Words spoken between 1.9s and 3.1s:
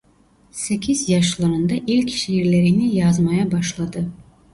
şiirlerini